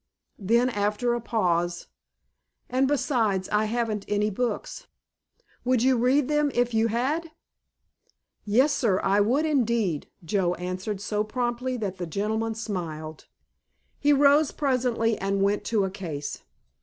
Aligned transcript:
Then, 0.39 0.69
after 0.71 1.13
a 1.13 1.21
pause, 1.21 1.85
"And 2.69 2.87
besides 2.87 3.47
I 3.49 3.65
haven't 3.65 4.03
any 4.07 4.31
books." 4.31 4.87
"Would 5.63 5.83
you 5.83 5.95
read 5.95 6.27
them 6.27 6.49
if 6.55 6.73
you 6.73 6.87
had?" 6.87 7.29
"Yes, 8.43 8.73
sir, 8.73 8.99
I 9.03 9.19
would, 9.21 9.45
indeed," 9.45 10.09
Joe 10.25 10.55
answered 10.55 11.01
so 11.01 11.23
promptly 11.23 11.77
that 11.77 11.97
the 11.97 12.07
gentleman 12.07 12.55
smiled. 12.55 13.27
He 13.99 14.11
rose 14.11 14.51
presently 14.51 15.19
and 15.19 15.43
went 15.43 15.63
to 15.65 15.83
a 15.83 15.91
case. 15.91 16.39